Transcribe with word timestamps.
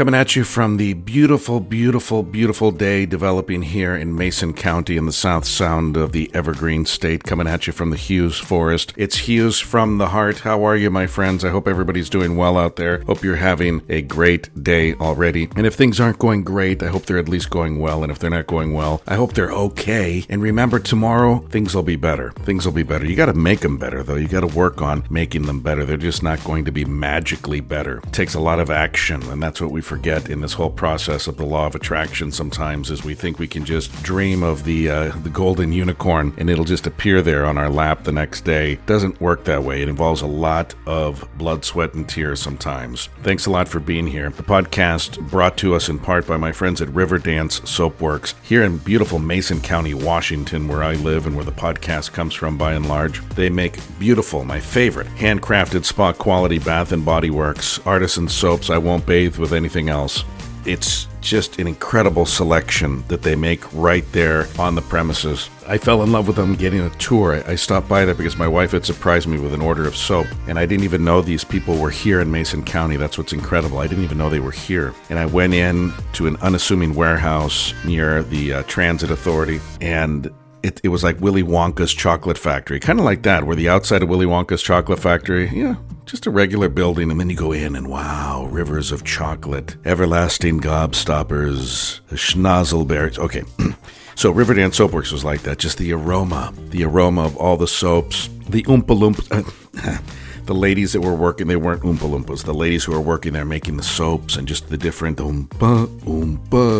Coming 0.00 0.14
at 0.14 0.34
you 0.34 0.44
from 0.44 0.78
the 0.78 0.94
beautiful, 0.94 1.60
beautiful, 1.60 2.22
beautiful 2.22 2.70
day 2.70 3.04
developing 3.04 3.60
here 3.60 3.94
in 3.94 4.16
Mason 4.16 4.54
County 4.54 4.96
in 4.96 5.04
the 5.04 5.12
South 5.12 5.44
Sound 5.44 5.94
of 5.98 6.12
the 6.12 6.30
Evergreen 6.32 6.86
State. 6.86 7.24
Coming 7.24 7.46
at 7.46 7.66
you 7.66 7.74
from 7.74 7.90
the 7.90 7.98
Hughes 7.98 8.38
Forest. 8.38 8.94
It's 8.96 9.28
Hughes 9.28 9.60
from 9.60 9.98
the 9.98 10.06
heart. 10.06 10.38
How 10.38 10.64
are 10.64 10.74
you, 10.74 10.88
my 10.88 11.06
friends? 11.06 11.44
I 11.44 11.50
hope 11.50 11.68
everybody's 11.68 12.08
doing 12.08 12.38
well 12.38 12.56
out 12.56 12.76
there. 12.76 13.02
Hope 13.02 13.22
you're 13.22 13.36
having 13.36 13.82
a 13.90 14.00
great 14.00 14.64
day 14.64 14.94
already. 14.94 15.50
And 15.54 15.66
if 15.66 15.74
things 15.74 16.00
aren't 16.00 16.18
going 16.18 16.44
great, 16.44 16.82
I 16.82 16.86
hope 16.86 17.04
they're 17.04 17.18
at 17.18 17.28
least 17.28 17.50
going 17.50 17.78
well. 17.78 18.02
And 18.02 18.10
if 18.10 18.18
they're 18.18 18.30
not 18.30 18.46
going 18.46 18.72
well, 18.72 19.02
I 19.06 19.16
hope 19.16 19.34
they're 19.34 19.52
okay. 19.52 20.24
And 20.30 20.40
remember, 20.40 20.78
tomorrow, 20.78 21.40
things 21.50 21.74
will 21.74 21.82
be 21.82 21.96
better. 21.96 22.30
Things 22.30 22.64
will 22.64 22.72
be 22.72 22.84
better. 22.84 23.04
You 23.04 23.16
got 23.16 23.26
to 23.26 23.34
make 23.34 23.60
them 23.60 23.76
better, 23.76 24.02
though. 24.02 24.16
You 24.16 24.28
got 24.28 24.48
to 24.48 24.58
work 24.58 24.80
on 24.80 25.04
making 25.10 25.42
them 25.42 25.60
better. 25.60 25.84
They're 25.84 25.98
just 25.98 26.22
not 26.22 26.42
going 26.42 26.64
to 26.64 26.72
be 26.72 26.86
magically 26.86 27.60
better. 27.60 27.98
It 27.98 28.14
takes 28.14 28.32
a 28.32 28.40
lot 28.40 28.60
of 28.60 28.70
action, 28.70 29.22
and 29.24 29.42
that's 29.42 29.60
what 29.60 29.70
we 29.70 29.82
forget 29.90 30.30
in 30.30 30.40
this 30.40 30.52
whole 30.52 30.70
process 30.70 31.26
of 31.26 31.36
the 31.36 31.44
law 31.44 31.66
of 31.66 31.74
attraction 31.74 32.30
sometimes 32.30 32.92
is 32.92 33.02
we 33.02 33.12
think 33.12 33.40
we 33.40 33.48
can 33.48 33.64
just 33.64 33.92
dream 34.04 34.40
of 34.40 34.62
the 34.62 34.88
uh, 34.88 35.10
the 35.24 35.28
golden 35.28 35.72
unicorn 35.72 36.32
and 36.38 36.48
it'll 36.48 36.64
just 36.64 36.86
appear 36.86 37.20
there 37.20 37.44
on 37.44 37.58
our 37.58 37.68
lap 37.68 38.04
the 38.04 38.12
next 38.12 38.42
day. 38.42 38.76
Doesn't 38.86 39.20
work 39.20 39.42
that 39.46 39.64
way. 39.64 39.82
It 39.82 39.88
involves 39.88 40.22
a 40.22 40.28
lot 40.28 40.76
of 40.86 41.28
blood, 41.36 41.64
sweat, 41.64 41.94
and 41.94 42.08
tears 42.08 42.40
sometimes. 42.40 43.08
Thanks 43.24 43.46
a 43.46 43.50
lot 43.50 43.66
for 43.68 43.80
being 43.80 44.06
here. 44.06 44.30
The 44.30 44.44
podcast 44.44 45.28
brought 45.28 45.56
to 45.58 45.74
us 45.74 45.88
in 45.88 45.98
part 45.98 46.24
by 46.24 46.36
my 46.36 46.52
friends 46.52 46.80
at 46.80 46.88
Riverdance 46.90 47.62
Soapworks 47.62 48.34
here 48.44 48.62
in 48.62 48.78
beautiful 48.78 49.18
Mason 49.18 49.60
County, 49.60 49.94
Washington, 49.94 50.68
where 50.68 50.84
I 50.84 50.94
live 50.94 51.26
and 51.26 51.34
where 51.34 51.44
the 51.44 51.50
podcast 51.50 52.12
comes 52.12 52.32
from 52.32 52.56
by 52.56 52.74
and 52.74 52.86
large. 52.86 53.26
They 53.30 53.50
make 53.50 53.80
beautiful, 53.98 54.44
my 54.44 54.60
favorite, 54.60 55.08
handcrafted 55.16 55.84
spa 55.84 56.12
quality 56.12 56.60
bath 56.60 56.92
and 56.92 57.04
body 57.04 57.30
works, 57.30 57.80
artisan 57.84 58.28
soaps 58.28 58.70
I 58.70 58.78
won't 58.78 59.04
bathe 59.04 59.36
with 59.36 59.52
anything 59.52 59.79
else. 59.88 60.24
It's 60.66 61.08
just 61.20 61.58
an 61.58 61.66
incredible 61.66 62.26
selection 62.26 63.04
that 63.08 63.22
they 63.22 63.36
make 63.36 63.60
right 63.72 64.04
there 64.12 64.46
on 64.58 64.74
the 64.74 64.82
premises. 64.82 65.48
I 65.66 65.78
fell 65.78 66.02
in 66.02 66.12
love 66.12 66.26
with 66.26 66.36
them 66.36 66.54
getting 66.54 66.80
a 66.80 66.90
tour. 66.90 67.42
I 67.46 67.54
stopped 67.54 67.88
by 67.88 68.04
there 68.04 68.14
because 68.14 68.36
my 68.36 68.48
wife 68.48 68.72
had 68.72 68.84
surprised 68.84 69.28
me 69.28 69.38
with 69.38 69.54
an 69.54 69.60
order 69.60 69.86
of 69.86 69.96
soap, 69.96 70.26
and 70.48 70.58
I 70.58 70.66
didn't 70.66 70.84
even 70.84 71.04
know 71.04 71.22
these 71.22 71.44
people 71.44 71.76
were 71.76 71.90
here 71.90 72.20
in 72.20 72.30
Mason 72.30 72.64
County. 72.64 72.96
That's 72.96 73.16
what's 73.16 73.32
incredible. 73.32 73.78
I 73.78 73.86
didn't 73.86 74.04
even 74.04 74.18
know 74.18 74.28
they 74.28 74.40
were 74.40 74.50
here. 74.50 74.94
And 75.08 75.18
I 75.18 75.26
went 75.26 75.54
in 75.54 75.92
to 76.14 76.26
an 76.26 76.36
unassuming 76.36 76.94
warehouse 76.94 77.72
near 77.84 78.22
the 78.22 78.54
uh, 78.54 78.62
Transit 78.64 79.10
Authority, 79.10 79.60
and 79.80 80.30
it, 80.62 80.80
it 80.82 80.88
was 80.88 81.02
like 81.02 81.20
Willy 81.20 81.42
Wonka's 81.42 81.94
chocolate 81.94 82.38
factory, 82.38 82.80
kind 82.80 82.98
of 82.98 83.04
like 83.04 83.22
that, 83.22 83.44
where 83.44 83.56
the 83.56 83.68
outside 83.68 84.02
of 84.02 84.08
Willy 84.08 84.26
Wonka's 84.26 84.62
chocolate 84.62 84.98
factory, 84.98 85.48
yeah, 85.48 85.76
just 86.10 86.26
a 86.26 86.30
regular 86.30 86.68
building, 86.68 87.08
and 87.08 87.20
then 87.20 87.30
you 87.30 87.36
go 87.36 87.52
in 87.52 87.76
and 87.76 87.88
wow, 87.88 88.48
rivers 88.50 88.90
of 88.90 89.04
chocolate, 89.04 89.76
everlasting 89.84 90.58
gobstoppers, 90.60 92.00
schnozzleberries. 92.10 93.16
Okay, 93.16 93.44
so 94.16 94.34
Riverdance 94.34 94.74
Soapworks 94.74 95.12
was 95.12 95.24
like 95.24 95.42
that, 95.42 95.58
just 95.58 95.78
the 95.78 95.92
aroma, 95.92 96.52
the 96.70 96.82
aroma 96.82 97.24
of 97.24 97.36
all 97.36 97.56
the 97.56 97.68
soaps, 97.68 98.28
the 98.48 98.64
Oompa 98.64 98.86
Loompa. 98.86 99.30
Uh, 99.30 99.98
the 100.50 100.54
ladies 100.56 100.92
that 100.94 101.00
were 101.00 101.14
working, 101.14 101.46
they 101.46 101.54
weren't 101.54 101.82
Oompa 101.82 102.10
Loompas. 102.10 102.42
The 102.42 102.52
ladies 102.52 102.82
who 102.82 102.90
were 102.90 103.00
working 103.00 103.34
there 103.34 103.44
making 103.44 103.76
the 103.76 103.84
soaps 103.84 104.34
and 104.34 104.48
just 104.48 104.68
the 104.68 104.76
different 104.76 105.18
Oompa, 105.18 105.86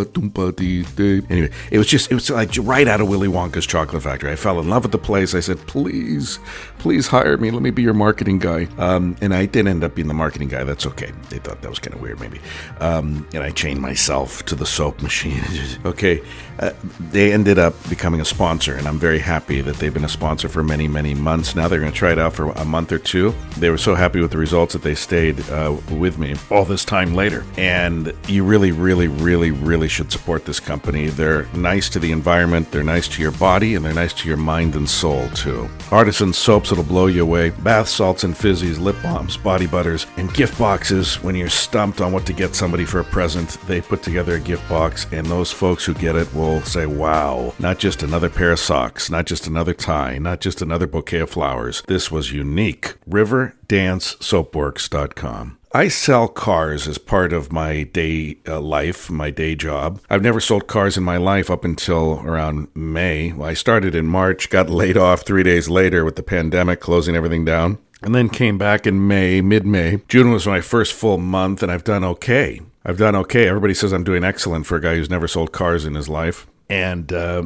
Oompa, 0.07 0.57
dee, 0.57 0.83
dee. 0.83 1.23
Anyway, 1.31 1.51
it 1.71 1.79
was 1.79 1.87
just, 1.87 2.11
it 2.11 2.15
was 2.15 2.29
like 2.31 2.51
right 2.63 2.89
out 2.89 3.01
of 3.01 3.09
Willy 3.09 3.29
Wonka's 3.29 3.65
chocolate 3.65 4.03
factory. 4.03 4.33
I 4.33 4.35
fell 4.35 4.59
in 4.59 4.69
love 4.69 4.83
with 4.83 4.91
the 4.91 4.98
place. 4.98 5.37
I 5.37 5.41
said, 5.41 5.57
please, 5.69 6.41
please 6.81 7.07
hire 7.07 7.37
me. 7.37 7.53
Let 7.53 7.63
me 7.63 7.71
be 7.71 7.83
your 7.83 7.95
marketing 7.95 8.41
guy. 8.41 8.67
Um, 8.77 9.17
and 9.23 9.33
I 9.33 9.47
did 9.47 9.69
end 9.69 9.85
up 9.85 9.95
being 9.95 10.09
the 10.09 10.15
marketing 10.15 10.48
guy. 10.48 10.65
That's 10.65 10.87
okay. 10.87 11.13
They 11.29 11.39
thought 11.39 11.63
that 11.63 11.69
was 11.69 11.79
kind 11.79 11.95
of 11.95 12.03
weird, 12.03 12.19
maybe. 12.19 12.41
Um, 12.81 13.25
and 13.33 13.45
I 13.45 13.53
chained 13.53 13.81
myself 13.81 14.45
to 14.47 14.57
the 14.57 14.67
soap 14.67 15.01
machine. 15.01 15.45
okay. 15.85 16.25
Uh, 16.59 16.73
they 16.98 17.33
ended 17.33 17.61
up 17.61 17.75
becoming 17.89 18.20
a 18.20 18.25
sponsor, 18.25 18.75
and 18.75 18.89
I'm 18.89 18.98
very 18.98 19.20
happy 19.20 19.61
that 19.61 19.77
they've 19.77 19.95
been 19.95 20.05
a 20.05 20.09
sponsor 20.09 20.48
for 20.48 20.64
many, 20.64 20.89
many 20.89 21.14
months 21.14 21.55
now. 21.55 21.69
They're 21.69 21.79
going 21.79 21.92
to 21.92 21.97
try 21.97 22.11
it 22.11 22.19
out 22.19 22.35
for 22.35 22.51
a 22.51 22.64
month 22.64 22.91
or 22.91 22.98
two 22.98 23.33
they 23.61 23.71
were 23.71 23.79
so 23.79 23.95
happy 23.95 24.21
with 24.21 24.31
the 24.31 24.39
results 24.39 24.73
that 24.73 24.83
they 24.83 24.95
stayed 24.95 25.39
uh, 25.51 25.77
with 25.93 26.19
me 26.19 26.35
all 26.51 26.65
this 26.65 26.85
time 26.85 27.15
later. 27.15 27.45
And 27.57 28.13
you 28.27 28.43
really, 28.43 28.73
really, 28.73 29.09
really, 29.09 29.51
really 29.51 29.89
should 29.89 30.11
support 30.11 30.45
this 30.45 30.59
company. 30.59 31.09
They're 31.09 31.45
nice 31.55 31.89
to 31.91 31.98
the 31.98 32.13
environment, 32.13 32.71
they're 32.71 32.83
nice 32.83 33.07
to 33.09 33.23
your 33.23 33.33
body, 33.33 33.75
and 33.75 33.85
they're 33.85 33.93
nice 33.93 34.15
to 34.15 34.29
your 34.29 34.39
mind 34.39 34.75
and 34.75 34.89
soul 34.89 35.29
too. 35.31 35.69
Artisan 35.91 36.33
soaps 36.33 36.71
that'll 36.71 36.85
blow 36.85 37.07
you 37.07 37.23
away, 37.23 37.51
bath 37.51 37.89
salts 37.89 38.25
and 38.25 38.35
fizzies, 38.35 38.81
lip 38.81 38.97
balms, 39.03 39.37
body 39.37 39.67
butters, 39.67 40.07
and 40.17 40.33
gift 40.35 40.59
boxes. 40.59 41.23
When 41.23 41.35
you're 41.35 41.48
stumped 41.48 42.01
on 42.01 42.13
what 42.13 42.27
to 42.27 42.33
get 42.33 42.55
somebody 42.55 42.85
for 42.85 43.01
a 43.01 43.05
present, 43.05 43.59
they 43.67 43.81
put 43.81 44.03
together 44.03 44.37
a 44.37 44.41
gift 44.41 44.69
box, 44.69 45.07
and 45.13 45.27
those 45.27 45.53
folks 45.53 45.85
who 45.85 45.95
get 45.95 46.17
it 46.17 46.33
will 46.35 46.63
say, 46.63 46.87
wow, 46.87 47.53
not 47.59 47.79
just 47.79 48.03
another 48.03 48.31
pair 48.31 48.53
of 48.53 48.59
socks, 48.59 49.11
not 49.11 49.27
just 49.27 49.47
another 49.47 49.75
tie, 49.75 50.19
not 50.19 50.41
just 50.41 50.63
another 50.63 50.87
bouquet 50.87 51.21
of 51.21 51.31
flowers. 51.31 51.83
This 51.87 52.11
was 52.11 52.33
unique. 52.33 52.95
River 53.07 53.49
dancesoapworks.com. 53.68 55.58
I 55.72 55.86
sell 55.86 56.27
cars 56.27 56.88
as 56.88 56.98
part 56.98 57.33
of 57.33 57.52
my 57.52 57.84
day 57.84 58.38
uh, 58.48 58.61
life, 58.61 59.08
my 59.08 59.30
day 59.30 59.55
job. 59.55 60.00
I've 60.11 60.22
never 60.22 60.40
sold 60.40 60.66
cars 60.66 60.96
in 60.96 61.05
my 61.05 61.16
life 61.16 61.48
up 61.48 61.64
until 61.64 62.20
around 62.24 62.66
May. 62.74 63.33
I 63.40 63.55
started 63.55 63.94
in 63.94 64.06
March, 64.06 64.50
got 64.50 64.68
laid 64.68 64.96
off 64.96 65.22
three 65.22 65.44
days 65.44 65.68
later 65.68 66.05
with 66.05 66.16
the 66.16 66.24
pandemic 66.24 66.80
closing 66.80 67.14
everything 67.14 67.44
down, 67.44 67.78
and 68.02 68.16
then 68.16 68.28
came 68.28 68.58
back 68.58 68.84
in 68.84 69.06
May, 69.06 69.40
mid 69.40 69.64
May. 69.64 70.00
June 70.08 70.32
was 70.32 70.44
my 70.44 70.61
first 70.61 70.92
full 70.92 71.18
month, 71.18 71.62
and 71.62 71.70
I've 71.70 71.84
done 71.84 72.02
okay. 72.02 72.61
I've 72.84 72.98
done 72.98 73.14
okay. 73.14 73.46
Everybody 73.46 73.74
says 73.74 73.92
I'm 73.92 74.02
doing 74.02 74.24
excellent 74.24 74.67
for 74.67 74.77
a 74.77 74.80
guy 74.80 74.96
who's 74.96 75.11
never 75.11 75.28
sold 75.28 75.52
cars 75.52 75.84
in 75.84 75.94
his 75.94 76.08
life 76.08 76.48
and 76.70 77.13
uh, 77.13 77.42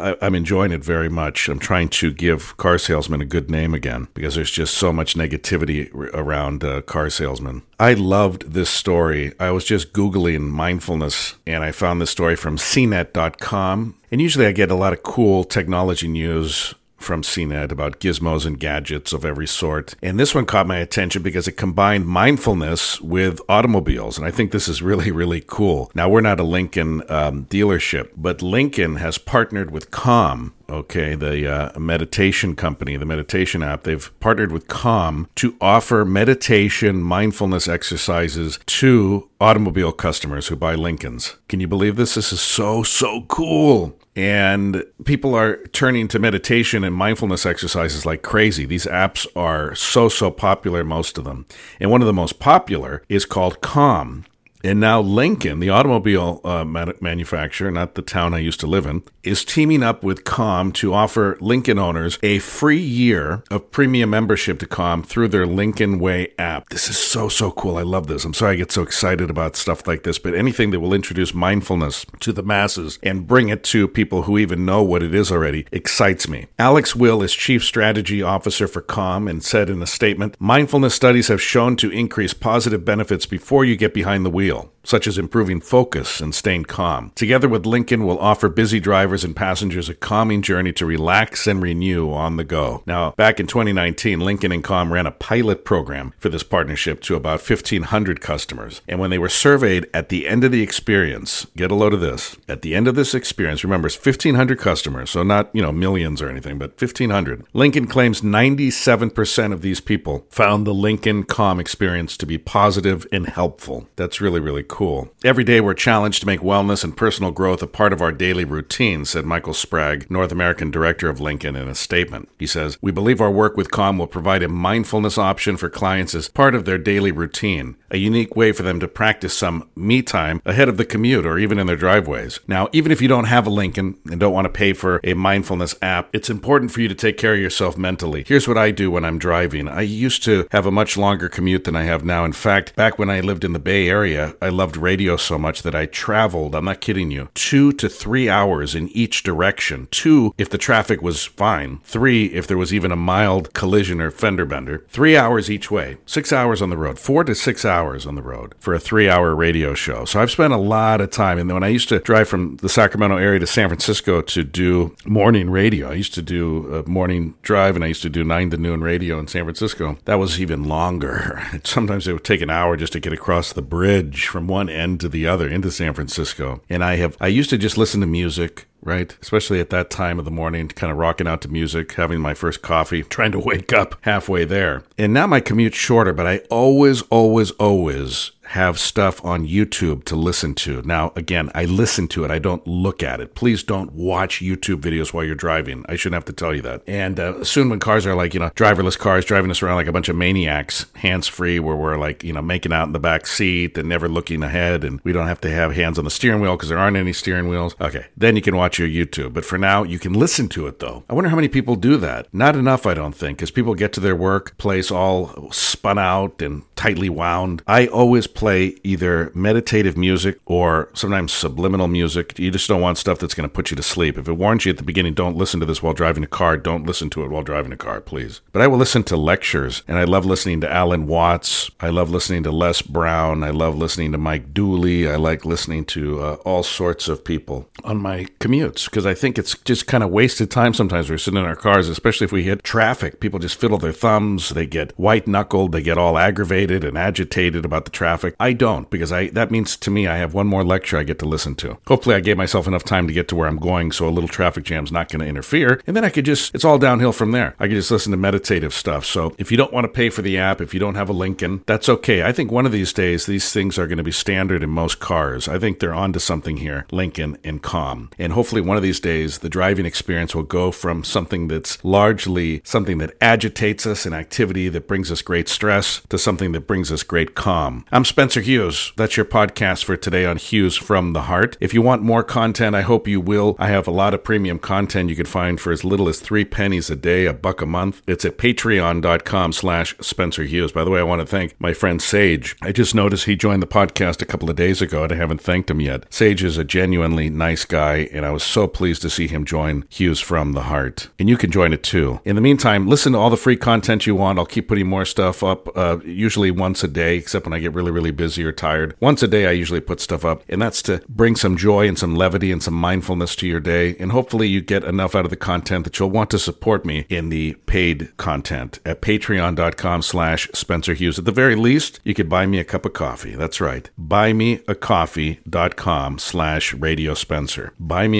I, 0.00 0.16
am 0.22 0.34
enjoying 0.36 0.70
it 0.70 0.84
very 0.84 1.08
much. 1.08 1.48
I'm 1.48 1.58
trying 1.58 1.88
to 1.90 2.12
give 2.12 2.56
car 2.56 2.78
salesmen 2.78 3.20
a 3.20 3.26
good 3.26 3.50
name 3.50 3.74
again 3.74 4.06
because 4.14 4.36
there's 4.36 4.52
just 4.52 4.74
so 4.74 4.92
much 4.92 5.14
negativity 5.14 5.92
around 6.14 6.62
uh, 6.62 6.82
car 6.82 7.10
salesmen. 7.10 7.62
I 7.80 7.94
loved 7.94 8.52
this 8.52 8.70
story. 8.70 9.32
I 9.40 9.50
was 9.50 9.64
just 9.64 9.92
Googling 9.92 10.48
mindfulness 10.48 11.34
and 11.44 11.64
I 11.64 11.72
found 11.72 12.00
this 12.00 12.10
story 12.10 12.36
from 12.36 12.56
CNET.com. 12.56 13.96
And 14.12 14.22
usually 14.22 14.46
I 14.46 14.52
get 14.52 14.70
a 14.70 14.76
lot 14.76 14.92
of 14.92 15.02
cool 15.02 15.42
technology 15.42 16.08
news 16.08 16.74
from 16.98 17.22
CNET 17.22 17.72
about 17.72 18.00
gizmos 18.00 18.44
and 18.44 18.60
gadgets 18.60 19.12
of 19.12 19.24
every 19.24 19.46
sort. 19.46 19.94
And 20.02 20.18
this 20.18 20.34
one 20.34 20.46
caught 20.46 20.66
my 20.66 20.76
attention 20.78 21.22
because 21.22 21.48
it 21.48 21.52
combined 21.52 22.06
mindfulness 22.06 23.00
with 23.00 23.40
automobiles. 23.48 24.18
And 24.18 24.26
I 24.26 24.30
think 24.30 24.50
this 24.50 24.68
is 24.68 24.82
really, 24.82 25.10
really 25.10 25.42
cool. 25.46 25.90
Now, 25.94 26.08
we're 26.08 26.20
not 26.20 26.40
a 26.40 26.44
Lincoln 26.44 27.02
um, 27.08 27.46
dealership, 27.46 28.10
but 28.16 28.42
Lincoln 28.42 28.96
has 28.96 29.16
partnered 29.18 29.70
with 29.70 29.90
Calm 29.90 30.54
okay, 30.70 31.14
the 31.14 31.50
uh, 31.50 31.78
meditation 31.78 32.54
company, 32.54 32.96
the 32.96 33.06
meditation 33.06 33.62
app, 33.62 33.84
they've 33.84 34.10
partnered 34.20 34.52
with 34.52 34.68
Calm 34.68 35.28
to 35.36 35.56
offer 35.60 36.04
meditation 36.04 37.00
mindfulness 37.00 37.66
exercises 37.68 38.58
to 38.66 39.28
automobile 39.40 39.92
customers 39.92 40.48
who 40.48 40.56
buy 40.56 40.74
Lincolns. 40.74 41.36
Can 41.48 41.60
you 41.60 41.68
believe 41.68 41.96
this? 41.96 42.14
This 42.14 42.32
is 42.32 42.40
so, 42.40 42.82
so 42.82 43.22
cool. 43.28 43.96
And 44.18 44.84
people 45.04 45.36
are 45.36 45.58
turning 45.68 46.08
to 46.08 46.18
meditation 46.18 46.82
and 46.82 46.92
mindfulness 46.92 47.46
exercises 47.46 48.04
like 48.04 48.22
crazy. 48.22 48.66
These 48.66 48.86
apps 48.86 49.28
are 49.36 49.76
so, 49.76 50.08
so 50.08 50.28
popular, 50.32 50.82
most 50.82 51.18
of 51.18 51.24
them. 51.24 51.46
And 51.78 51.92
one 51.92 52.02
of 52.02 52.08
the 52.08 52.12
most 52.12 52.40
popular 52.40 53.04
is 53.08 53.24
called 53.24 53.60
Calm. 53.60 54.24
And 54.64 54.80
now 54.80 55.00
Lincoln, 55.00 55.60
the 55.60 55.70
automobile 55.70 56.40
uh, 56.44 56.64
manufacturer, 56.64 57.70
not 57.70 57.94
the 57.94 58.02
town 58.02 58.34
I 58.34 58.38
used 58.38 58.58
to 58.60 58.66
live 58.66 58.86
in, 58.86 59.04
is 59.22 59.44
teaming 59.44 59.82
up 59.82 60.02
with 60.02 60.24
Calm 60.24 60.72
to 60.72 60.92
offer 60.92 61.36
Lincoln 61.40 61.78
owners 61.78 62.18
a 62.22 62.40
free 62.40 62.80
year 62.80 63.44
of 63.50 63.70
premium 63.70 64.10
membership 64.10 64.58
to 64.60 64.66
Calm 64.66 65.02
through 65.02 65.28
their 65.28 65.46
Lincoln 65.46 66.00
Way 66.00 66.32
app. 66.38 66.70
This 66.70 66.88
is 66.88 66.98
so, 66.98 67.28
so 67.28 67.52
cool. 67.52 67.76
I 67.76 67.82
love 67.82 68.08
this. 68.08 68.24
I'm 68.24 68.34
sorry 68.34 68.54
I 68.54 68.56
get 68.56 68.72
so 68.72 68.82
excited 68.82 69.30
about 69.30 69.54
stuff 69.54 69.86
like 69.86 70.02
this, 70.02 70.18
but 70.18 70.34
anything 70.34 70.70
that 70.72 70.80
will 70.80 70.94
introduce 70.94 71.32
mindfulness 71.32 72.04
to 72.20 72.32
the 72.32 72.42
masses 72.42 72.98
and 73.02 73.26
bring 73.26 73.48
it 73.50 73.62
to 73.64 73.86
people 73.86 74.22
who 74.22 74.38
even 74.38 74.64
know 74.64 74.82
what 74.82 75.02
it 75.02 75.14
is 75.14 75.30
already 75.30 75.66
excites 75.70 76.28
me. 76.28 76.46
Alex 76.58 76.96
Will 76.96 77.22
is 77.22 77.32
Chief 77.32 77.62
Strategy 77.62 78.22
Officer 78.22 78.66
for 78.66 78.80
Calm 78.80 79.28
and 79.28 79.44
said 79.44 79.70
in 79.70 79.82
a 79.82 79.86
statement 79.86 80.36
Mindfulness 80.40 80.94
studies 80.94 81.28
have 81.28 81.40
shown 81.40 81.76
to 81.76 81.90
increase 81.90 82.34
positive 82.34 82.84
benefits 82.84 83.26
before 83.26 83.64
you 83.64 83.76
get 83.76 83.94
behind 83.94 84.24
the 84.24 84.30
wheel 84.30 84.47
real 84.48 84.77
such 84.88 85.06
as 85.06 85.18
improving 85.18 85.60
focus 85.60 86.18
and 86.18 86.34
staying 86.34 86.64
calm. 86.64 87.12
Together 87.14 87.46
with 87.46 87.66
Lincoln, 87.66 88.06
will 88.06 88.18
offer 88.18 88.48
busy 88.48 88.80
drivers 88.80 89.22
and 89.22 89.36
passengers 89.36 89.90
a 89.90 89.94
calming 89.94 90.40
journey 90.40 90.72
to 90.72 90.86
relax 90.86 91.46
and 91.46 91.62
renew 91.62 92.10
on 92.10 92.38
the 92.38 92.44
go. 92.44 92.82
Now, 92.86 93.10
back 93.10 93.38
in 93.38 93.46
2019, 93.46 94.20
Lincoln 94.20 94.50
and 94.50 94.64
Calm 94.64 94.90
ran 94.90 95.06
a 95.06 95.10
pilot 95.10 95.62
program 95.62 96.14
for 96.18 96.30
this 96.30 96.42
partnership 96.42 97.02
to 97.02 97.16
about 97.16 97.46
1,500 97.46 98.22
customers. 98.22 98.80
And 98.88 98.98
when 98.98 99.10
they 99.10 99.18
were 99.18 99.28
surveyed 99.28 99.86
at 99.92 100.08
the 100.08 100.26
end 100.26 100.42
of 100.42 100.52
the 100.52 100.62
experience, 100.62 101.46
get 101.54 101.70
a 101.70 101.74
load 101.74 101.92
of 101.92 102.00
this. 102.00 102.38
At 102.48 102.62
the 102.62 102.74
end 102.74 102.88
of 102.88 102.94
this 102.94 103.14
experience, 103.14 103.62
remember, 103.62 103.88
it's 103.88 103.96
1,500 103.96 104.58
customers, 104.58 105.10
so 105.10 105.22
not, 105.22 105.50
you 105.52 105.60
know, 105.60 105.72
millions 105.72 106.22
or 106.22 106.30
anything, 106.30 106.58
but 106.58 106.80
1,500. 106.80 107.44
Lincoln 107.52 107.86
claims 107.86 108.22
97% 108.22 109.52
of 109.52 109.60
these 109.60 109.82
people 109.82 110.26
found 110.30 110.66
the 110.66 110.72
Lincoln 110.72 111.24
Calm 111.24 111.60
experience 111.60 112.16
to 112.16 112.24
be 112.24 112.38
positive 112.38 113.06
and 113.12 113.26
helpful. 113.26 113.86
That's 113.96 114.22
really, 114.22 114.40
really 114.40 114.64
cool 114.66 114.77
cool. 114.78 115.12
Every 115.24 115.42
day 115.42 115.60
we're 115.60 115.74
challenged 115.74 116.20
to 116.20 116.26
make 116.26 116.38
wellness 116.38 116.84
and 116.84 116.96
personal 116.96 117.32
growth 117.32 117.64
a 117.64 117.66
part 117.66 117.92
of 117.92 118.00
our 118.00 118.12
daily 118.12 118.44
routine, 118.44 119.04
said 119.04 119.24
Michael 119.24 119.52
Sprague, 119.52 120.08
North 120.08 120.30
American 120.30 120.70
Director 120.70 121.08
of 121.08 121.20
Lincoln, 121.20 121.56
in 121.56 121.66
a 121.66 121.74
statement. 121.74 122.28
He 122.38 122.46
says, 122.46 122.78
We 122.80 122.92
believe 122.92 123.20
our 123.20 123.28
work 123.28 123.56
with 123.56 123.72
Calm 123.72 123.98
will 123.98 124.06
provide 124.06 124.44
a 124.44 124.48
mindfulness 124.48 125.18
option 125.18 125.56
for 125.56 125.68
clients 125.68 126.14
as 126.14 126.28
part 126.28 126.54
of 126.54 126.64
their 126.64 126.78
daily 126.78 127.10
routine, 127.10 127.74
a 127.90 127.96
unique 127.96 128.36
way 128.36 128.52
for 128.52 128.62
them 128.62 128.78
to 128.78 128.86
practice 128.86 129.36
some 129.36 129.68
me 129.74 130.00
time 130.00 130.40
ahead 130.46 130.68
of 130.68 130.76
the 130.76 130.84
commute 130.84 131.26
or 131.26 131.40
even 131.40 131.58
in 131.58 131.66
their 131.66 131.74
driveways. 131.74 132.38
Now, 132.46 132.68
even 132.70 132.92
if 132.92 133.02
you 133.02 133.08
don't 133.08 133.24
have 133.24 133.48
a 133.48 133.50
Lincoln 133.50 133.98
and 134.08 134.20
don't 134.20 134.32
want 134.32 134.44
to 134.44 134.48
pay 134.48 134.74
for 134.74 135.00
a 135.02 135.14
mindfulness 135.14 135.74
app, 135.82 136.08
it's 136.12 136.30
important 136.30 136.70
for 136.70 136.82
you 136.82 136.86
to 136.86 136.94
take 136.94 137.18
care 137.18 137.34
of 137.34 137.40
yourself 137.40 137.76
mentally. 137.76 138.22
Here's 138.28 138.46
what 138.46 138.56
I 138.56 138.70
do 138.70 138.92
when 138.92 139.04
I'm 139.04 139.18
driving. 139.18 139.66
I 139.66 139.80
used 139.80 140.22
to 140.22 140.46
have 140.52 140.66
a 140.66 140.70
much 140.70 140.96
longer 140.96 141.28
commute 141.28 141.64
than 141.64 141.74
I 141.74 141.82
have 141.82 142.04
now. 142.04 142.24
In 142.24 142.32
fact, 142.32 142.76
back 142.76 142.96
when 142.96 143.10
I 143.10 143.18
lived 143.18 143.42
in 143.42 143.54
the 143.54 143.58
Bay 143.58 143.88
Area, 143.88 144.36
I 144.40 144.50
loved 144.50 144.67
radio 144.76 145.16
so 145.16 145.38
much 145.38 145.62
that 145.62 145.74
I 145.74 145.86
traveled, 145.86 146.54
I'm 146.54 146.64
not 146.64 146.80
kidding 146.80 147.10
you, 147.10 147.28
two 147.34 147.72
to 147.72 147.88
three 147.88 148.28
hours 148.28 148.74
in 148.74 148.88
each 148.90 149.22
direction. 149.22 149.88
Two, 149.90 150.34
if 150.38 150.50
the 150.50 150.58
traffic 150.58 151.02
was 151.02 151.24
fine. 151.24 151.80
Three, 151.84 152.26
if 152.26 152.46
there 152.46 152.58
was 152.58 152.74
even 152.74 152.92
a 152.92 152.96
mild 152.96 153.54
collision 153.54 154.00
or 154.00 154.10
fender 154.10 154.44
bender. 154.44 154.84
Three 154.88 155.16
hours 155.16 155.50
each 155.50 155.70
way. 155.70 155.98
Six 156.06 156.32
hours 156.32 156.60
on 156.60 156.70
the 156.70 156.76
road. 156.76 156.98
Four 156.98 157.24
to 157.24 157.34
six 157.34 157.64
hours 157.64 158.06
on 158.06 158.14
the 158.14 158.22
road 158.22 158.54
for 158.58 158.74
a 158.74 158.80
three 158.80 159.08
hour 159.08 159.34
radio 159.34 159.74
show. 159.74 160.04
So 160.04 160.20
I've 160.20 160.30
spent 160.30 160.52
a 160.52 160.58
lot 160.58 161.00
of 161.00 161.10
time. 161.10 161.38
And 161.38 161.52
when 161.52 161.62
I 161.62 161.68
used 161.68 161.88
to 161.90 162.00
drive 162.00 162.28
from 162.28 162.56
the 162.56 162.68
Sacramento 162.68 163.16
area 163.16 163.38
to 163.38 163.46
San 163.46 163.68
Francisco 163.68 164.20
to 164.22 164.44
do 164.44 164.96
morning 165.04 165.50
radio, 165.50 165.90
I 165.90 165.94
used 165.94 166.14
to 166.14 166.22
do 166.22 166.74
a 166.74 166.88
morning 166.88 167.34
drive 167.42 167.76
and 167.76 167.84
I 167.84 167.88
used 167.88 168.02
to 168.02 168.10
do 168.10 168.24
nine 168.24 168.50
to 168.50 168.56
noon 168.56 168.80
radio 168.80 169.18
in 169.18 169.28
San 169.28 169.44
Francisco. 169.44 169.98
That 170.04 170.16
was 170.16 170.40
even 170.40 170.64
longer. 170.64 171.42
Sometimes 171.64 172.08
it 172.08 172.12
would 172.12 172.24
take 172.24 172.42
an 172.42 172.50
hour 172.50 172.76
just 172.76 172.92
to 172.94 173.00
get 173.00 173.12
across 173.12 173.52
the 173.52 173.62
bridge 173.62 174.26
from 174.26 174.47
one 174.48 174.68
end 174.68 175.00
to 175.00 175.08
the 175.08 175.26
other 175.26 175.48
into 175.48 175.70
San 175.70 175.94
Francisco. 175.94 176.60
And 176.68 176.82
I 176.82 176.96
have, 176.96 177.16
I 177.20 177.28
used 177.28 177.50
to 177.50 177.58
just 177.58 177.78
listen 177.78 178.00
to 178.00 178.06
music 178.06 178.67
right? 178.82 179.16
Especially 179.20 179.60
at 179.60 179.70
that 179.70 179.90
time 179.90 180.18
of 180.18 180.24
the 180.24 180.30
morning, 180.30 180.68
kind 180.68 180.90
of 180.90 180.98
rocking 180.98 181.26
out 181.26 181.40
to 181.42 181.48
music, 181.48 181.92
having 181.92 182.20
my 182.20 182.34
first 182.34 182.62
coffee, 182.62 183.02
trying 183.18 183.32
to 183.32 183.38
wake 183.38 183.72
up 183.72 183.96
halfway 184.02 184.44
there. 184.44 184.84
And 184.96 185.12
now 185.12 185.26
my 185.26 185.40
commute's 185.40 185.76
shorter, 185.76 186.12
but 186.12 186.26
I 186.26 186.38
always, 186.50 187.02
always, 187.02 187.50
always 187.52 188.32
have 188.48 188.78
stuff 188.78 189.22
on 189.22 189.46
YouTube 189.46 190.04
to 190.04 190.16
listen 190.16 190.54
to. 190.54 190.80
Now, 190.82 191.12
again, 191.14 191.50
I 191.54 191.66
listen 191.66 192.08
to 192.08 192.24
it. 192.24 192.30
I 192.30 192.38
don't 192.38 192.66
look 192.66 193.02
at 193.02 193.20
it. 193.20 193.34
Please 193.34 193.62
don't 193.62 193.92
watch 193.92 194.40
YouTube 194.40 194.80
videos 194.80 195.12
while 195.12 195.22
you're 195.22 195.34
driving. 195.34 195.84
I 195.86 195.96
shouldn't 195.96 196.14
have 196.14 196.24
to 196.24 196.32
tell 196.32 196.54
you 196.54 196.62
that. 196.62 196.82
And 196.86 197.20
uh, 197.20 197.44
soon 197.44 197.68
when 197.68 197.78
cars 197.78 198.06
are 198.06 198.14
like, 198.14 198.32
you 198.32 198.40
know, 198.40 198.48
driverless 198.50 198.98
cars 198.98 199.26
driving 199.26 199.50
us 199.50 199.62
around 199.62 199.76
like 199.76 199.86
a 199.86 199.92
bunch 199.92 200.08
of 200.08 200.16
maniacs, 200.16 200.86
hands 200.94 201.28
free, 201.28 201.60
where 201.60 201.76
we're 201.76 201.98
like, 201.98 202.24
you 202.24 202.32
know, 202.32 202.40
making 202.40 202.72
out 202.72 202.86
in 202.86 202.92
the 202.92 202.98
back 202.98 203.26
seat 203.26 203.76
and 203.76 203.86
never 203.86 204.08
looking 204.08 204.42
ahead, 204.42 204.82
and 204.82 205.00
we 205.04 205.12
don't 205.12 205.26
have 205.26 205.42
to 205.42 205.50
have 205.50 205.74
hands 205.74 205.98
on 205.98 206.06
the 206.06 206.10
steering 206.10 206.40
wheel 206.40 206.56
because 206.56 206.70
there 206.70 206.78
aren't 206.78 206.96
any 206.96 207.12
steering 207.12 207.48
wheels. 207.48 207.76
Okay, 207.82 208.06
then 208.16 208.34
you 208.34 208.40
can 208.40 208.56
watch 208.56 208.67
your 208.76 208.88
YouTube. 208.88 209.32
But 209.32 209.44
for 209.44 209.56
now, 209.56 209.84
you 209.84 210.00
can 210.00 210.12
listen 210.12 210.48
to 210.48 210.66
it 210.66 210.80
though. 210.80 211.04
I 211.08 211.14
wonder 211.14 211.30
how 211.30 211.36
many 211.36 211.46
people 211.46 211.76
do 211.76 211.96
that. 211.98 212.26
Not 212.34 212.56
enough, 212.56 212.86
I 212.86 212.94
don't 212.94 213.14
think, 213.14 213.38
because 213.38 213.52
people 213.52 213.76
get 213.76 213.92
to 213.92 214.00
their 214.00 214.16
workplace 214.16 214.90
all 214.90 215.48
spun 215.52 215.96
out 215.96 216.42
and 216.42 216.64
tightly 216.74 217.08
wound. 217.08 217.62
I 217.68 217.86
always 217.86 218.26
play 218.26 218.76
either 218.82 219.30
meditative 219.34 219.96
music 219.96 220.38
or 220.44 220.90
sometimes 220.94 221.32
subliminal 221.32 221.86
music. 221.86 222.36
You 222.38 222.50
just 222.50 222.68
don't 222.68 222.80
want 222.80 222.98
stuff 222.98 223.18
that's 223.18 223.34
going 223.34 223.48
to 223.48 223.52
put 223.54 223.70
you 223.70 223.76
to 223.76 223.82
sleep. 223.82 224.18
If 224.18 224.26
it 224.26 224.32
warns 224.32 224.64
you 224.64 224.70
at 224.70 224.76
the 224.76 224.82
beginning, 224.82 225.14
don't 225.14 225.36
listen 225.36 225.60
to 225.60 225.66
this 225.66 225.82
while 225.82 225.92
driving 225.92 226.24
a 226.24 226.28
car, 226.28 226.56
don't 226.56 226.86
listen 226.86 227.10
to 227.10 227.22
it 227.22 227.28
while 227.28 227.42
driving 227.42 227.72
a 227.72 227.76
car, 227.76 228.00
please. 228.00 228.40
But 228.52 228.62
I 228.62 228.66
will 228.66 228.78
listen 228.78 229.04
to 229.04 229.16
lectures, 229.16 229.82
and 229.86 229.98
I 229.98 230.04
love 230.04 230.26
listening 230.26 230.60
to 230.62 230.72
Alan 230.72 231.06
Watts. 231.06 231.70
I 231.80 231.90
love 231.90 232.10
listening 232.10 232.42
to 232.44 232.50
Les 232.50 232.82
Brown. 232.82 233.44
I 233.44 233.50
love 233.50 233.76
listening 233.76 234.12
to 234.12 234.18
Mike 234.18 234.52
Dooley. 234.52 235.08
I 235.08 235.16
like 235.16 235.44
listening 235.44 235.84
to 235.86 236.20
uh, 236.20 236.34
all 236.44 236.62
sorts 236.62 237.08
of 237.08 237.24
people 237.24 237.68
on 237.84 237.98
my 237.98 238.26
commutes 238.58 238.84
because 238.84 239.06
I 239.06 239.14
think 239.14 239.38
it's 239.38 239.56
just 239.58 239.86
kind 239.86 240.04
of 240.04 240.10
wasted 240.10 240.50
time 240.50 240.74
sometimes. 240.74 241.10
We're 241.10 241.18
sitting 241.18 241.40
in 241.40 241.46
our 241.46 241.56
cars, 241.56 241.88
especially 241.88 242.24
if 242.24 242.32
we 242.32 242.44
hit 242.44 242.62
traffic. 242.62 243.20
People 243.20 243.38
just 243.38 243.58
fiddle 243.58 243.78
their 243.78 243.92
thumbs, 243.92 244.50
they 244.50 244.66
get 244.66 244.92
white 244.98 245.26
knuckled, 245.26 245.72
they 245.72 245.82
get 245.82 245.98
all 245.98 246.18
aggravated 246.18 246.84
and 246.84 246.98
agitated 246.98 247.64
about 247.64 247.84
the 247.84 247.90
traffic. 247.90 248.34
I 248.40 248.52
don't 248.52 248.88
because 248.90 249.12
I 249.12 249.28
that 249.28 249.50
means 249.50 249.76
to 249.76 249.90
me 249.90 250.06
I 250.06 250.16
have 250.16 250.34
one 250.34 250.46
more 250.46 250.64
lecture 250.64 250.98
I 250.98 251.04
get 251.04 251.18
to 251.20 251.26
listen 251.26 251.54
to. 251.56 251.78
Hopefully 251.86 252.14
I 252.14 252.20
gave 252.20 252.36
myself 252.36 252.66
enough 252.66 252.84
time 252.84 253.06
to 253.06 253.12
get 253.12 253.28
to 253.28 253.36
where 253.36 253.48
I'm 253.48 253.58
going 253.58 253.92
so 253.92 254.08
a 254.08 254.10
little 254.10 254.28
traffic 254.28 254.64
jam's 254.64 254.92
not 254.92 255.08
going 255.08 255.20
to 255.20 255.26
interfere 255.26 255.80
and 255.86 255.96
then 255.96 256.04
I 256.04 256.10
could 256.10 256.24
just 256.24 256.54
it's 256.54 256.64
all 256.64 256.78
downhill 256.78 257.12
from 257.12 257.32
there. 257.32 257.54
I 257.58 257.66
could 257.66 257.76
just 257.76 257.90
listen 257.90 258.12
to 258.12 258.16
meditative 258.16 258.74
stuff. 258.74 259.04
So 259.04 259.34
if 259.38 259.50
you 259.50 259.56
don't 259.56 259.72
want 259.72 259.84
to 259.84 259.88
pay 259.88 260.10
for 260.10 260.22
the 260.22 260.38
app, 260.38 260.60
if 260.60 260.74
you 260.74 260.80
don't 260.80 260.94
have 260.94 261.08
a 261.08 261.12
Lincoln, 261.12 261.62
that's 261.66 261.88
okay. 261.88 262.22
I 262.22 262.32
think 262.32 262.50
one 262.50 262.66
of 262.66 262.72
these 262.72 262.92
days 262.92 263.26
these 263.26 263.52
things 263.52 263.78
are 263.78 263.86
going 263.86 263.98
to 263.98 264.04
be 264.04 264.12
standard 264.12 264.62
in 264.62 264.70
most 264.70 265.00
cars. 265.00 265.48
I 265.48 265.58
think 265.58 265.78
they're 265.78 265.94
onto 265.94 266.18
something 266.18 266.58
here, 266.58 266.86
Lincoln 266.90 267.38
and 267.44 267.62
Calm. 267.62 268.10
And 268.18 268.32
hopefully 268.32 268.47
one 268.52 268.76
of 268.76 268.82
these 268.82 269.00
days 269.00 269.38
the 269.38 269.48
driving 269.48 269.86
experience 269.86 270.34
will 270.34 270.42
go 270.42 270.70
from 270.70 271.02
something 271.02 271.48
that's 271.48 271.82
largely 271.82 272.60
something 272.64 272.98
that 272.98 273.16
agitates 273.22 273.86
us, 273.86 274.04
an 274.04 274.12
activity 274.12 274.68
that 274.68 274.86
brings 274.86 275.10
us 275.10 275.22
great 275.22 275.48
stress 275.48 276.02
to 276.10 276.18
something 276.18 276.52
that 276.52 276.58
that 276.58 276.66
brings 276.66 276.90
us 276.90 277.04
great 277.04 277.36
calm. 277.36 277.84
I'm 277.92 278.04
Spencer 278.04 278.40
Hughes. 278.40 278.92
That's 278.96 279.16
your 279.16 279.24
podcast 279.24 279.84
for 279.84 279.96
today 279.96 280.26
on 280.26 280.38
Hughes 280.38 280.76
from 280.76 281.12
the 281.12 281.22
Heart. 281.22 281.56
If 281.60 281.72
you 281.72 281.80
want 281.80 282.02
more 282.02 282.24
content, 282.24 282.74
I 282.74 282.80
hope 282.80 283.06
you 283.06 283.20
will. 283.20 283.54
I 283.60 283.68
have 283.68 283.86
a 283.86 283.92
lot 283.92 284.12
of 284.12 284.24
premium 284.24 284.58
content 284.58 285.08
you 285.08 285.14
can 285.14 285.24
find 285.24 285.60
for 285.60 285.70
as 285.70 285.84
little 285.84 286.08
as 286.08 286.18
three 286.18 286.44
pennies 286.44 286.90
a 286.90 286.96
day, 286.96 287.26
a 287.26 287.32
buck 287.32 287.62
a 287.62 287.66
month. 287.66 288.02
It's 288.08 288.24
at 288.24 288.38
patreon.com 288.38 289.52
slash 289.52 289.94
Spencer 290.00 290.42
Hughes. 290.42 290.72
By 290.72 290.82
the 290.82 290.90
way, 290.90 290.98
I 290.98 291.04
want 291.04 291.20
to 291.20 291.26
thank 291.26 291.54
my 291.60 291.72
friend 291.72 292.02
Sage. 292.02 292.56
I 292.60 292.72
just 292.72 292.92
noticed 292.92 293.26
he 293.26 293.36
joined 293.36 293.62
the 293.62 293.68
podcast 293.68 294.20
a 294.20 294.26
couple 294.26 294.50
of 294.50 294.56
days 294.56 294.82
ago 294.82 295.04
and 295.04 295.12
I 295.12 295.16
haven't 295.16 295.40
thanked 295.40 295.70
him 295.70 295.80
yet. 295.80 296.12
Sage 296.12 296.42
is 296.42 296.58
a 296.58 296.64
genuinely 296.64 297.30
nice 297.30 297.64
guy 297.64 298.08
and 298.12 298.26
I 298.26 298.32
was 298.32 298.37
so 298.42 298.66
pleased 298.66 299.02
to 299.02 299.10
see 299.10 299.26
him 299.26 299.44
join 299.44 299.84
Hughes 299.88 300.20
from 300.20 300.52
the 300.52 300.62
Heart. 300.62 301.08
And 301.18 301.28
you 301.28 301.36
can 301.36 301.50
join 301.50 301.72
it 301.72 301.82
too. 301.82 302.20
In 302.24 302.36
the 302.36 302.42
meantime, 302.42 302.86
listen 302.86 303.12
to 303.12 303.18
all 303.18 303.30
the 303.30 303.36
free 303.36 303.56
content 303.56 304.06
you 304.06 304.14
want. 304.14 304.38
I'll 304.38 304.46
keep 304.46 304.68
putting 304.68 304.86
more 304.86 305.04
stuff 305.04 305.42
up, 305.42 305.76
uh, 305.76 305.98
usually 306.04 306.50
once 306.50 306.84
a 306.84 306.88
day, 306.88 307.16
except 307.16 307.46
when 307.46 307.52
I 307.52 307.58
get 307.58 307.74
really, 307.74 307.90
really 307.90 308.10
busy 308.10 308.44
or 308.44 308.52
tired. 308.52 308.94
Once 309.00 309.22
a 309.22 309.28
day, 309.28 309.46
I 309.46 309.52
usually 309.52 309.80
put 309.80 310.00
stuff 310.00 310.24
up, 310.24 310.42
and 310.48 310.60
that's 310.60 310.82
to 310.82 311.02
bring 311.08 311.36
some 311.36 311.56
joy 311.56 311.88
and 311.88 311.98
some 311.98 312.16
levity 312.16 312.52
and 312.52 312.62
some 312.62 312.74
mindfulness 312.74 313.34
to 313.36 313.46
your 313.46 313.60
day. 313.60 313.96
And 313.98 314.12
hopefully, 314.12 314.48
you 314.48 314.60
get 314.60 314.84
enough 314.84 315.14
out 315.14 315.24
of 315.24 315.30
the 315.30 315.36
content 315.36 315.84
that 315.84 315.98
you'll 315.98 316.10
want 316.10 316.30
to 316.30 316.38
support 316.38 316.84
me 316.84 317.06
in 317.08 317.28
the 317.28 317.54
paid 317.66 318.16
content 318.16 318.80
at 318.84 319.02
patreon.com 319.02 320.02
slash 320.02 320.48
Spencer 320.52 320.94
Hughes. 320.94 321.18
At 321.18 321.24
the 321.24 321.32
very 321.32 321.54
least, 321.54 322.00
you 322.04 322.14
could 322.14 322.28
buy 322.28 322.46
me 322.46 322.58
a 322.58 322.64
cup 322.64 322.84
of 322.84 322.92
coffee. 322.92 323.34
That's 323.34 323.60
right. 323.60 323.88
Buymeacoffee.com 324.00 326.18
slash 326.18 326.74
Radio 326.74 327.14
Spencer. 327.14 327.72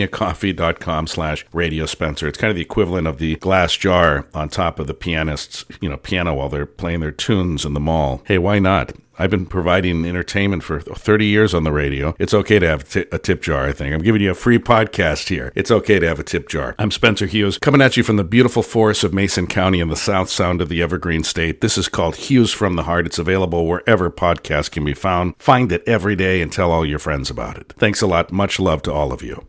Buymeacoffee.com 0.09 1.07
slash 1.07 1.45
Radio 1.53 1.87
Spencer. 1.87 2.29
It's 2.29 2.39
kind 2.39 2.51
of 2.51 2.57
the 2.57 2.63
equivalent 2.63 3.07
of 3.07 3.19
the 3.19 3.37
glass 3.37 3.77
jar 3.77 4.27
on 4.35 4.49
top 4.49 4.79
of 4.79 4.87
the 4.87 4.95
pianist's, 4.95 5.65
you 5.81 5.89
know, 5.89 5.97
piano 5.97 6.35
while 6.35 6.49
they're 6.49 6.67
playing 6.67 7.01
their 7.01 7.13
tunes 7.13 7.65
in 7.65 7.75
the 7.75 7.81
mall. 7.81 8.23
Hey, 8.27 8.39
why 8.39 8.59
not? 8.59 8.93
I've 9.21 9.31
been 9.31 9.47
providing 9.47 10.05
entertainment 10.05 10.63
for 10.63 10.81
30 10.81 11.27
years 11.27 11.53
on 11.53 11.65
the 11.65 11.73
radio. 11.73 12.15
It's 12.21 12.33
okay 12.33 12.61
to 12.61 12.67
have 12.69 12.97
a 13.11 13.19
tip 13.19 13.43
jar, 13.43 13.67
I 13.67 13.73
think. 13.73 13.93
I'm 13.93 14.03
giving 14.03 14.23
you 14.23 14.31
a 14.31 14.35
free 14.35 14.61
podcast 14.61 15.29
here. 15.29 15.53
It's 15.57 15.73
okay 15.73 15.99
to 15.99 16.07
have 16.07 16.21
a 16.21 16.25
tip 16.25 16.49
jar. 16.49 16.77
I'm 16.79 16.93
Spencer 16.93 17.27
Hughes, 17.27 17.59
coming 17.59 17.83
at 17.83 17.97
you 17.97 18.05
from 18.05 18.17
the 18.17 18.23
beautiful 18.23 18.63
forests 18.63 19.03
of 19.03 19.13
Mason 19.13 19.49
County 19.49 19.81
in 19.81 19.89
the 19.89 19.97
South 19.97 20.31
Sound 20.31 20.61
of 20.61 20.69
the 20.69 20.81
Evergreen 20.81 21.25
State. 21.25 21.61
This 21.61 21.77
is 21.77 21.89
called 21.89 22.15
Hughes 22.15 22.53
from 22.53 22.77
the 22.77 22.85
Heart. 22.85 23.07
It's 23.07 23.19
available 23.19 23.67
wherever 23.67 24.09
podcasts 24.09 24.71
can 24.71 24.85
be 24.85 24.95
found. 24.95 25.35
Find 25.39 25.73
it 25.73 25.83
every 25.85 26.15
day 26.15 26.41
and 26.41 26.53
tell 26.53 26.71
all 26.71 26.87
your 26.87 27.01
friends 27.01 27.29
about 27.29 27.59
it. 27.59 27.75
Thanks 27.77 28.01
a 28.01 28.07
lot. 28.07 28.31
Much 28.31 28.61
love 28.61 28.83
to 28.83 28.93
all 28.93 29.13
of 29.13 29.23
you. 29.23 29.45